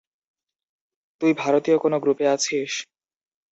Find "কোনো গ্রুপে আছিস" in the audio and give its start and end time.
1.77-2.71